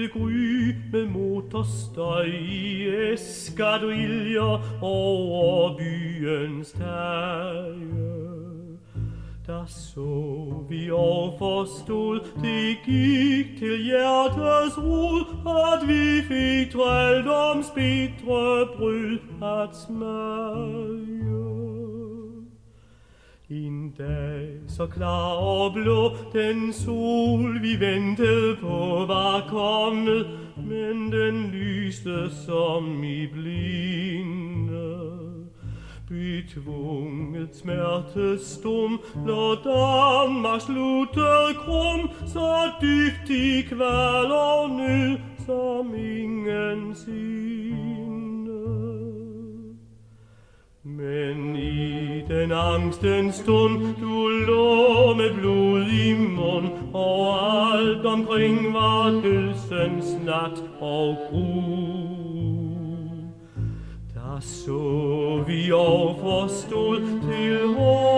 Ved 0.09 0.21
gry 0.21 0.75
med 0.93 1.07
motorstøj 1.07 2.25
i 2.25 2.89
eskadriller 3.13 4.83
over 4.83 5.77
byens 5.79 6.73
tage. 6.73 8.09
Der 9.47 9.67
så 9.67 10.55
vi 10.69 10.91
og 10.91 11.35
forstod, 11.39 12.21
det 12.21 12.77
gik 12.85 13.59
til 13.59 13.85
hjertets 13.85 14.79
rod, 14.79 15.25
at 15.47 15.89
vi 15.89 16.23
fik 16.23 16.73
trældoms 16.73 17.67
bitre 17.75 18.67
bryd 18.77 19.19
at 19.43 19.77
smage. 19.87 21.18
En 23.51 23.95
dag 23.99 24.49
så 24.67 24.87
klar 24.87 25.33
og 25.33 25.73
blå, 25.73 26.17
den 26.33 26.73
sol 26.73 27.63
vi 27.63 27.81
ventede 27.81 28.57
på 28.61 29.05
var 29.09 29.47
kommet, 29.49 30.27
men 30.57 31.13
den 31.13 31.51
lyste 31.53 32.31
som 32.47 33.05
i 33.05 33.27
blinde. 33.27 34.99
Betvunget 36.09 37.57
smertestum, 37.57 39.01
når 39.27 39.55
Danmark 39.65 40.61
sluttet 40.61 41.57
krum, 41.57 42.11
så 42.27 42.71
dybt 42.83 43.31
i 43.31 43.63
kval 43.63 44.33
og 44.33 44.71
nød, 44.71 45.19
som 45.47 45.95
ingen 45.95 46.95
siger. 46.95 48.08
Men 50.97 51.57
i 51.57 52.23
den 52.29 52.53
angstens 52.53 53.35
stund, 53.35 53.97
du 54.01 54.29
lå 54.29 55.15
med 55.15 55.35
blod 55.35 55.83
i 55.83 56.15
mund, 56.15 56.69
og 56.95 57.39
alt 57.73 58.07
omkring 58.07 58.75
var 58.75 59.11
dødsens 59.11 60.17
nat 60.25 60.63
og 60.81 61.17
gru. 61.31 61.63
Der 64.15 64.41
så 64.41 65.43
vi 65.47 65.73
og 65.73 66.19
forstod 66.21 67.01
til 67.01 67.75
vore 67.77 68.18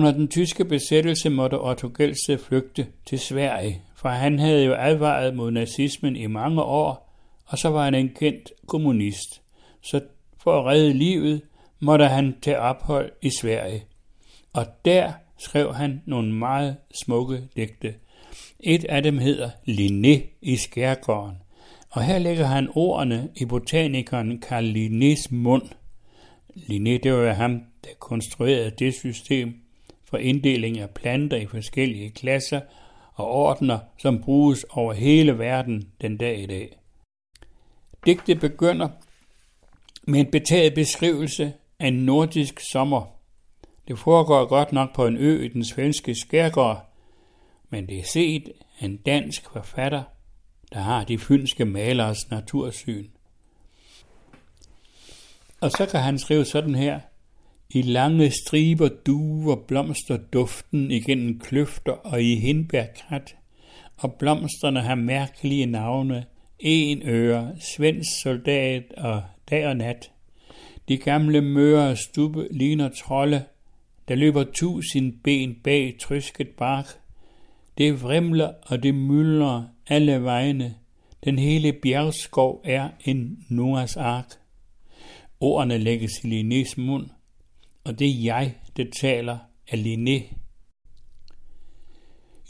Under 0.00 0.12
den 0.12 0.28
tyske 0.28 0.64
besættelse 0.64 1.30
måtte 1.30 1.60
Otto 1.60 1.90
Gelsted 1.96 2.38
flygte 2.38 2.86
til 3.06 3.18
Sverige 3.18 3.82
for 4.00 4.08
han 4.08 4.38
havde 4.38 4.64
jo 4.64 4.74
advaret 4.78 5.36
mod 5.36 5.50
nazismen 5.50 6.16
i 6.16 6.26
mange 6.26 6.62
år, 6.62 7.16
og 7.46 7.58
så 7.58 7.68
var 7.68 7.84
han 7.84 7.94
en 7.94 8.08
kendt 8.08 8.52
kommunist. 8.66 9.42
Så 9.82 10.00
for 10.38 10.60
at 10.60 10.66
redde 10.66 10.92
livet, 10.92 11.42
måtte 11.80 12.06
han 12.06 12.34
tage 12.42 12.58
ophold 12.58 13.12
i 13.22 13.30
Sverige. 13.40 13.84
Og 14.52 14.66
der 14.84 15.12
skrev 15.38 15.74
han 15.74 16.02
nogle 16.06 16.34
meget 16.34 16.76
smukke 17.04 17.42
digte. 17.56 17.94
Et 18.60 18.84
af 18.84 19.02
dem 19.02 19.18
hedder 19.18 19.50
Linné 19.68 20.38
i 20.42 20.56
skærgården, 20.56 21.36
og 21.90 22.02
her 22.02 22.18
lægger 22.18 22.46
han 22.46 22.68
ordene 22.74 23.28
i 23.36 23.44
botanikeren 23.44 24.42
Carl 24.42 24.64
Linnés 24.64 25.34
mund. 25.34 25.68
Linné, 26.56 26.98
det 27.02 27.12
var 27.12 27.32
ham, 27.32 27.62
der 27.84 27.90
konstruerede 27.98 28.70
det 28.70 28.94
system 28.94 29.54
for 30.10 30.16
inddeling 30.16 30.78
af 30.78 30.90
planter 30.90 31.36
i 31.36 31.46
forskellige 31.46 32.10
klasser 32.10 32.60
og 33.14 33.30
ordner, 33.30 33.78
som 33.98 34.22
bruges 34.22 34.66
over 34.70 34.92
hele 34.92 35.38
verden 35.38 35.88
den 36.00 36.16
dag 36.16 36.42
i 36.42 36.46
dag. 36.46 36.76
Digtet 38.06 38.40
begynder 38.40 38.88
med 40.02 40.20
en 40.20 40.30
betaget 40.30 40.74
beskrivelse 40.74 41.52
af 41.78 41.86
en 41.86 41.94
nordisk 41.94 42.60
sommer. 42.72 43.06
Det 43.88 43.98
foregår 43.98 44.46
godt 44.46 44.72
nok 44.72 44.94
på 44.94 45.06
en 45.06 45.16
ø 45.16 45.44
i 45.44 45.48
den 45.48 45.64
svenske 45.64 46.14
skærgård, 46.14 46.86
men 47.70 47.88
det 47.88 47.98
er 47.98 48.04
set 48.04 48.52
af 48.80 48.84
en 48.84 48.96
dansk 48.96 49.50
forfatter, 49.52 50.02
der 50.72 50.78
har 50.78 51.04
de 51.04 51.18
fynske 51.18 51.64
malers 51.64 52.30
natursyn. 52.30 53.08
Og 55.60 55.70
så 55.70 55.86
kan 55.86 56.00
han 56.00 56.18
skrive 56.18 56.44
sådan 56.44 56.74
her. 56.74 57.00
I 57.72 57.82
lange 57.82 58.30
striber 58.30 58.88
duer 58.88 59.56
blomster 59.56 60.16
duften 60.16 60.90
igennem 60.90 61.38
kløfter 61.38 61.92
og 61.92 62.22
i 62.22 62.34
hindbærkrat, 62.34 63.36
og 63.96 64.14
blomsterne 64.14 64.80
har 64.80 64.94
mærkelige 64.94 65.66
navne, 65.66 66.24
en 66.58 67.02
øre, 67.04 67.52
svensk 67.60 68.10
soldat 68.22 68.92
og 68.96 69.22
dag 69.50 69.66
og 69.66 69.76
nat. 69.76 70.10
De 70.88 70.96
gamle 70.96 71.40
møre 71.40 71.96
stubbe 71.96 72.48
ligner 72.50 72.88
trolde, 72.88 73.44
der 74.08 74.14
løber 74.14 74.44
tusind 74.44 75.12
ben 75.24 75.54
bag 75.64 75.96
trysket 76.00 76.48
bark. 76.48 76.86
Det 77.78 78.02
vrimler 78.02 78.52
og 78.66 78.82
det 78.82 78.94
myldrer 78.94 79.62
alle 79.86 80.22
vegne. 80.24 80.74
Den 81.24 81.38
hele 81.38 81.72
bjergskov 81.72 82.62
er 82.64 82.88
en 83.04 83.44
Noahs 83.48 83.96
ark. 83.96 84.26
Ordene 85.40 85.78
lægges 85.78 86.10
i 86.24 86.26
Linnés 86.26 86.80
mund, 86.80 87.06
og 87.84 87.98
det 87.98 88.08
er 88.08 88.22
jeg, 88.22 88.54
der 88.76 88.84
taler 89.00 89.38
af 89.68 89.76
Linné. 89.76 90.34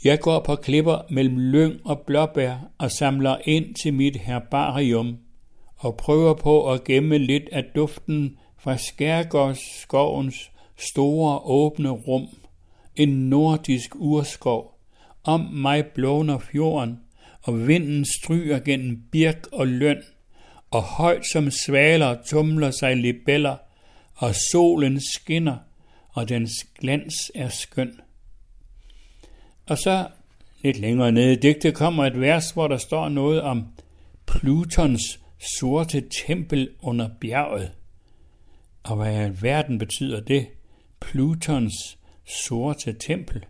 Jeg 0.03 0.19
går 0.19 0.39
på 0.39 0.55
klipper 0.55 1.05
mellem 1.09 1.37
lyng 1.37 1.73
og 1.85 1.99
blåbær 1.99 2.55
og 2.77 2.91
samler 2.91 3.37
ind 3.45 3.75
til 3.83 3.93
mit 3.93 4.15
herbarium 4.15 5.17
og 5.77 5.97
prøver 5.97 6.33
på 6.33 6.71
at 6.71 6.83
gemme 6.83 7.17
lidt 7.17 7.49
af 7.51 7.63
duften 7.75 8.37
fra 8.59 8.77
skærgårdsskovens 8.77 10.51
store 10.77 11.39
åbne 11.39 11.89
rum, 11.89 12.27
en 12.95 13.09
nordisk 13.29 13.95
urskov. 13.95 14.79
Om 15.23 15.39
mig 15.39 15.85
blåner 15.85 16.39
fjorden, 16.39 16.99
og 17.41 17.67
vinden 17.67 18.05
stryger 18.05 18.59
gennem 18.59 19.03
birk 19.11 19.47
og 19.51 19.67
løn, 19.67 20.01
og 20.71 20.81
højt 20.81 21.23
som 21.31 21.51
svaler 21.51 22.17
tumler 22.25 22.71
sig 22.71 22.97
libeller, 22.97 23.55
og 24.21 24.35
solen 24.35 24.99
skinner, 24.99 25.57
og 26.09 26.29
dens 26.29 26.51
glans 26.79 27.31
er 27.35 27.49
skøn. 27.49 27.99
Og 29.65 29.77
så 29.77 30.07
lidt 30.61 30.79
længere 30.79 31.11
nede 31.11 31.33
i 31.33 31.35
digtet 31.35 31.75
kommer 31.75 32.05
et 32.05 32.19
vers, 32.19 32.51
hvor 32.51 32.67
der 32.67 32.77
står 32.77 33.09
noget 33.09 33.41
om 33.41 33.65
Plutons 34.25 35.19
sorte 35.59 36.03
tempel 36.27 36.69
under 36.81 37.09
bjerget. 37.21 37.71
Og 38.83 38.95
hvad 38.95 39.29
i 39.29 39.41
verden 39.41 39.77
betyder 39.77 40.19
det? 40.19 40.47
Plutons 40.99 41.97
sorte 42.25 42.93
tempel. 42.93 43.45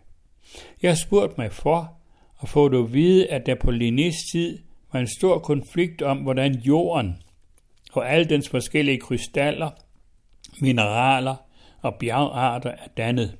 Jeg 0.82 0.98
spurgte 0.98 1.34
mig 1.38 1.52
for, 1.52 1.96
og 2.36 2.48
få 2.48 2.68
du 2.68 2.82
vide, 2.82 3.26
at 3.26 3.46
der 3.46 3.54
på 3.54 3.70
Linnés 3.70 4.32
tid 4.32 4.58
var 4.92 5.00
en 5.00 5.08
stor 5.18 5.38
konflikt 5.38 6.02
om, 6.02 6.18
hvordan 6.18 6.54
jorden 6.54 7.16
og 7.92 8.12
alle 8.12 8.24
dens 8.24 8.48
forskellige 8.48 9.00
krystaller, 9.00 9.70
mineraler 10.60 11.34
og 11.80 11.94
bjergarter 11.94 12.70
er 12.70 12.88
dannet. 12.96 13.36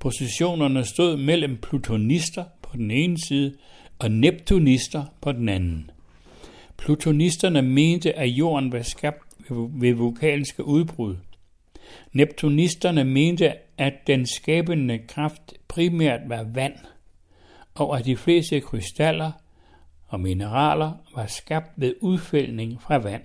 Positionerne 0.00 0.84
stod 0.84 1.16
mellem 1.16 1.56
plutonister 1.56 2.44
på 2.62 2.76
den 2.76 2.90
ene 2.90 3.18
side 3.28 3.54
og 3.98 4.10
neptunister 4.10 5.04
på 5.20 5.32
den 5.32 5.48
anden. 5.48 5.90
Plutonisterne 6.76 7.62
mente, 7.62 8.18
at 8.18 8.28
jorden 8.28 8.72
var 8.72 8.82
skabt 8.82 9.22
ved 9.50 9.94
vulkanske 9.94 10.64
udbrud. 10.64 11.16
Neptunisterne 12.12 13.04
mente, 13.04 13.52
at 13.78 13.94
den 14.06 14.26
skabende 14.26 14.98
kraft 14.98 15.54
primært 15.68 16.20
var 16.26 16.46
vand, 16.54 16.76
og 17.74 17.98
at 17.98 18.04
de 18.04 18.16
fleste 18.16 18.60
krystaller 18.60 19.32
og 20.06 20.20
mineraler 20.20 20.92
var 21.14 21.26
skabt 21.26 21.70
ved 21.76 21.94
udfældning 22.00 22.82
fra 22.82 22.96
vand. 22.98 23.22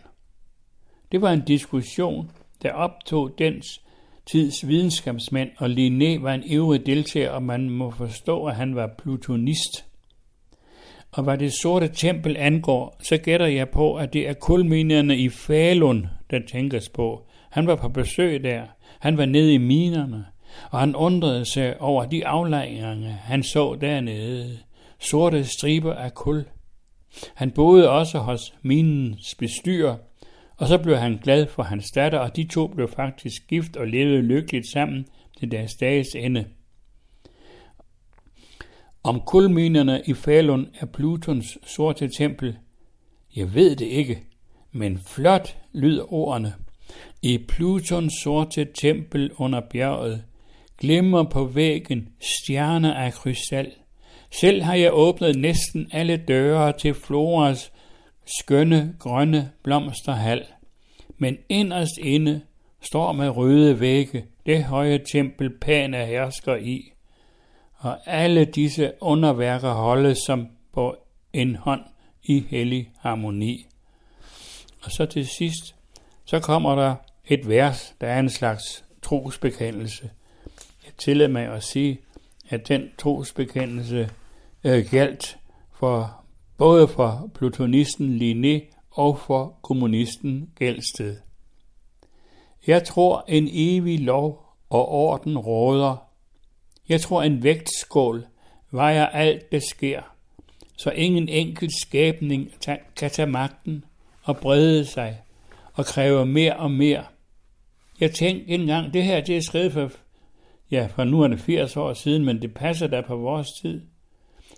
Det 1.11 1.21
var 1.21 1.31
en 1.31 1.45
diskussion, 1.45 2.31
der 2.63 2.71
optog 2.71 3.31
dens 3.37 3.81
tids 4.25 4.67
videnskabsmænd, 4.67 5.49
og 5.57 5.67
Linné 5.67 6.21
var 6.21 6.33
en 6.33 6.43
ivrig 6.45 6.85
deltager, 6.85 7.29
og 7.29 7.43
man 7.43 7.69
må 7.69 7.91
forstå, 7.91 8.45
at 8.45 8.55
han 8.55 8.75
var 8.75 8.89
plutonist. 8.97 9.85
Og 11.11 11.23
hvad 11.23 11.37
det 11.37 11.53
sorte 11.61 11.87
tempel 11.87 12.37
angår, 12.37 12.97
så 13.03 13.17
gætter 13.17 13.47
jeg 13.47 13.69
på, 13.69 13.95
at 13.95 14.13
det 14.13 14.27
er 14.27 14.33
kulminerne 14.33 15.17
i 15.17 15.29
Falun, 15.29 16.07
der 16.31 16.39
tænkes 16.51 16.89
på. 16.89 17.27
Han 17.49 17.67
var 17.67 17.75
på 17.75 17.89
besøg 17.89 18.43
der. 18.43 18.63
Han 18.99 19.17
var 19.17 19.25
nede 19.25 19.53
i 19.53 19.57
minerne, 19.57 20.25
og 20.71 20.79
han 20.79 20.95
undrede 20.95 21.45
sig 21.45 21.81
over 21.81 22.05
de 22.05 22.27
aflejringer, 22.27 23.11
han 23.11 23.43
så 23.43 23.77
dernede. 23.81 24.57
Sorte 24.99 25.43
striber 25.43 25.93
af 25.93 26.13
kul. 26.13 26.45
Han 27.35 27.51
boede 27.51 27.89
også 27.89 28.19
hos 28.19 28.53
minens 28.61 29.35
bestyrer, 29.35 29.95
og 30.63 30.69
så 30.69 30.77
blev 30.77 30.97
han 30.97 31.19
glad 31.23 31.47
for 31.47 31.63
hans 31.63 31.91
datter, 31.91 32.19
og 32.19 32.35
de 32.35 32.43
to 32.43 32.67
blev 32.67 32.89
faktisk 32.89 33.47
gift 33.47 33.77
og 33.77 33.87
levede 33.87 34.21
lykkeligt 34.21 34.67
sammen 34.67 35.05
til 35.39 35.51
deres 35.51 35.75
dages 35.75 36.07
ende. 36.15 36.45
Om 39.03 39.21
kulminerne 39.25 40.01
i 40.05 40.13
Falun 40.13 40.67
er 40.79 40.85
Plutons 40.85 41.57
sorte 41.65 42.07
tempel, 42.07 42.57
jeg 43.35 43.53
ved 43.53 43.75
det 43.75 43.85
ikke, 43.85 44.23
men 44.71 44.99
flot 45.07 45.57
lyder 45.73 46.13
ordene. 46.13 46.53
I 47.21 47.37
Plutons 47.37 48.13
sorte 48.23 48.67
tempel 48.73 49.31
under 49.37 49.61
bjerget 49.69 50.23
glimmer 50.77 51.23
på 51.23 51.45
væggen 51.45 52.09
stjerner 52.21 52.93
af 52.93 53.13
krystal. 53.13 53.71
Selv 54.31 54.61
har 54.61 54.75
jeg 54.75 54.93
åbnet 54.93 55.35
næsten 55.35 55.87
alle 55.91 56.17
døre 56.17 56.73
til 56.77 56.93
Floras 56.93 57.71
skønne 58.25 58.95
grønne 58.99 59.51
blomsterhal. 59.63 60.45
Men 61.17 61.37
inderst 61.49 61.97
inde 62.01 62.41
står 62.81 63.11
med 63.11 63.29
røde 63.29 63.79
vægge 63.79 64.25
det 64.45 64.63
høje 64.63 64.99
tempel 65.11 65.49
Pana 65.59 66.05
hersker 66.05 66.55
i 66.55 66.93
og 67.83 67.97
alle 68.05 68.45
disse 68.45 68.91
underværker 69.01 69.73
holdes 69.73 70.17
som 70.25 70.47
på 70.73 70.95
en 71.33 71.55
hånd 71.55 71.81
i 72.23 72.45
hellig 72.49 72.91
harmoni. 72.99 73.67
Og 74.83 74.91
så 74.91 75.05
til 75.05 75.27
sidst, 75.27 75.75
så 76.25 76.39
kommer 76.39 76.75
der 76.75 76.95
et 77.25 77.49
vers, 77.49 77.95
der 78.01 78.07
er 78.07 78.19
en 78.19 78.29
slags 78.29 78.85
trosbekendelse. 79.01 80.09
Jeg 80.85 80.93
tillader 80.97 81.31
mig 81.31 81.47
at 81.47 81.63
sige, 81.63 81.99
at 82.49 82.67
den 82.67 82.89
trosbekendelse 82.97 84.09
øh, 84.63 84.85
galt 84.91 85.37
for 85.73 86.22
både 86.63 86.87
for 86.87 87.31
plutonisten 87.35 88.17
Linné 88.17 88.75
og 88.91 89.19
for 89.19 89.59
kommunisten 89.63 90.49
Gelsted. 90.59 91.17
Jeg 92.67 92.83
tror 92.83 93.25
en 93.27 93.49
evig 93.51 93.99
lov 93.99 94.45
og 94.69 94.87
orden 94.89 95.37
råder 95.37 95.95
jeg 96.89 97.01
tror, 97.01 97.23
en 97.23 97.43
vægtskål 97.43 98.25
vejer 98.71 99.05
alt, 99.05 99.51
der 99.51 99.59
sker, 99.59 100.01
så 100.77 100.91
ingen 100.91 101.29
enkelt 101.29 101.71
skabning 101.81 102.51
kan 102.95 103.09
tage 103.11 103.29
magten 103.29 103.85
og 104.23 104.37
brede 104.37 104.85
sig 104.85 105.21
og 105.73 105.85
kræve 105.85 106.25
mere 106.25 106.55
og 106.55 106.71
mere. 106.71 107.03
Jeg 107.99 108.11
tænkte 108.11 108.53
engang, 108.53 108.93
det 108.93 109.03
her 109.03 109.21
det 109.21 109.37
er 109.37 109.41
skrevet 109.41 109.73
for, 109.73 109.91
ja, 110.71 110.87
for 110.95 111.03
nu 111.03 111.21
er 111.21 111.27
det 111.27 111.39
80 111.39 111.77
år 111.77 111.93
siden, 111.93 112.25
men 112.25 112.41
det 112.41 112.53
passer 112.53 112.87
da 112.87 113.01
på 113.01 113.15
vores 113.15 113.47
tid. 113.61 113.81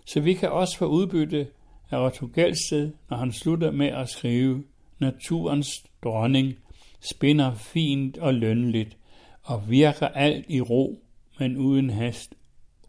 Så 0.05 0.19
vi 0.19 0.33
kan 0.33 0.49
også 0.49 0.77
få 0.77 0.85
udbytte 0.85 1.47
af 1.91 2.05
Otto 2.05 2.29
Gelsted, 2.35 2.91
når 3.09 3.17
han 3.17 3.31
slutter 3.31 3.71
med 3.71 3.87
at 3.87 4.09
skrive, 4.09 4.63
naturens 4.99 5.69
dronning 6.03 6.53
spinder 7.11 7.53
fint 7.55 8.17
og 8.17 8.33
lønligt 8.33 8.97
og 9.43 9.69
virker 9.69 10.07
alt 10.07 10.45
i 10.49 10.61
ro 10.61 11.05
men 11.39 11.57
uden 11.57 11.89
hast. 11.89 12.35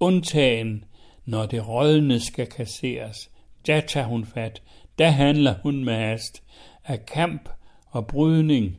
Undtagen, 0.00 0.84
Når 1.24 1.46
det 1.46 1.68
rådne 1.68 2.20
skal 2.20 2.46
kasseres, 2.46 3.30
da 3.66 3.80
tager 3.80 4.06
hun 4.06 4.24
fat, 4.24 4.62
da 4.98 5.10
handler 5.10 5.54
hun 5.62 5.84
med 5.84 5.94
hast. 5.94 6.42
Af 6.84 7.06
kamp 7.06 7.48
og 7.90 8.06
brydning, 8.06 8.76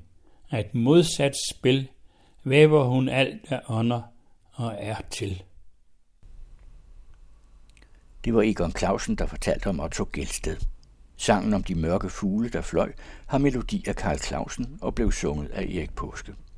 af 0.52 0.60
et 0.60 0.76
modsat 0.76 1.34
spil, 1.52 1.88
væver 2.44 2.84
hun 2.84 3.10
alt 3.10 3.52
af 3.52 3.62
ånder 3.70 4.02
og 4.54 4.76
er 4.80 4.96
til. 5.10 5.44
Det 8.26 8.34
var 8.34 8.42
Egon 8.42 8.72
Clausen, 8.78 9.16
der 9.16 9.26
fortalte 9.26 9.68
om 9.68 9.80
Otto 9.80 10.10
Gelsted. 10.14 10.58
Sangen 11.18 11.54
om 11.54 11.64
de 11.64 11.76
mørke 11.76 12.10
fugle, 12.10 12.50
der 12.50 12.62
fløj, 12.62 12.94
har 13.26 13.38
melodi 13.38 13.84
af 13.88 13.96
Karl 13.96 14.18
Clausen 14.18 14.78
og 14.82 14.96
blev 14.96 15.12
sunget 15.12 15.50
af 15.50 15.62
Erik 15.62 15.96
Påske. 15.96 16.34